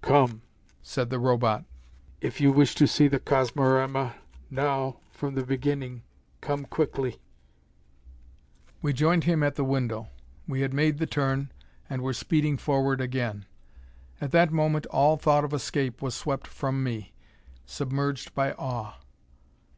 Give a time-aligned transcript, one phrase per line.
[0.00, 0.40] "Come,"
[0.80, 1.66] said the Robot.
[2.22, 4.14] "If you wish to see the Cosmorama,
[4.48, 6.04] now, from the Beginning,
[6.40, 7.20] come quickly."
[8.80, 10.08] We joined him at the window.
[10.48, 11.52] We had made the turn,
[11.90, 13.44] and were speeding forward again.
[14.22, 17.12] At that moment all thought of escape was swept from me,
[17.66, 18.98] submerged by awe.